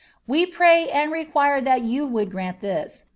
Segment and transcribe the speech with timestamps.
[0.27, 3.05] "Wo pray and re<]uira ihat you would giunl thjj.